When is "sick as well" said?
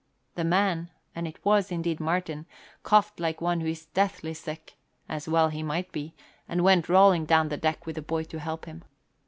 4.33-5.49